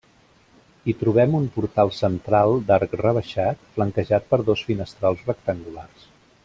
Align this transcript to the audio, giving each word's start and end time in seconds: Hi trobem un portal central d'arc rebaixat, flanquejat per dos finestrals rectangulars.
Hi 0.91 0.95
trobem 1.01 1.35
un 1.39 1.45
portal 1.57 1.93
central 1.97 2.55
d'arc 2.71 2.97
rebaixat, 3.03 3.63
flanquejat 3.77 4.29
per 4.33 4.41
dos 4.49 4.65
finestrals 4.71 5.27
rectangulars. 5.33 6.15